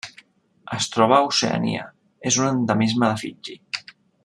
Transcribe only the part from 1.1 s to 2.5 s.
a Oceania: és